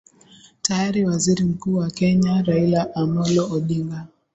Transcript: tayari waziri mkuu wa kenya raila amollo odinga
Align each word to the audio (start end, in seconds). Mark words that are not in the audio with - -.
tayari 0.61 1.05
waziri 1.05 1.43
mkuu 1.43 1.75
wa 1.77 1.89
kenya 1.91 2.41
raila 2.41 2.95
amollo 2.95 3.49
odinga 3.51 4.07